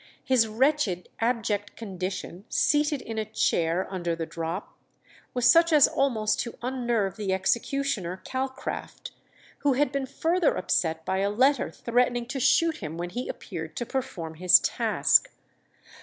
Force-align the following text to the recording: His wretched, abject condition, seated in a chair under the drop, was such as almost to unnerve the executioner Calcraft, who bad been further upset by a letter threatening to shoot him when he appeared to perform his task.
His 0.23 0.47
wretched, 0.47 1.09
abject 1.19 1.75
condition, 1.75 2.45
seated 2.49 3.03
in 3.03 3.19
a 3.19 3.23
chair 3.25 3.85
under 3.87 4.15
the 4.15 4.25
drop, 4.25 4.75
was 5.35 5.47
such 5.47 5.71
as 5.71 5.87
almost 5.87 6.39
to 6.39 6.57
unnerve 6.63 7.17
the 7.17 7.31
executioner 7.33 8.17
Calcraft, 8.25 9.11
who 9.59 9.73
bad 9.75 9.91
been 9.91 10.07
further 10.07 10.55
upset 10.57 11.05
by 11.05 11.19
a 11.19 11.29
letter 11.29 11.69
threatening 11.69 12.25
to 12.29 12.39
shoot 12.39 12.77
him 12.77 12.97
when 12.97 13.11
he 13.11 13.29
appeared 13.29 13.75
to 13.75 13.85
perform 13.85 14.33
his 14.37 14.57
task. 14.61 15.29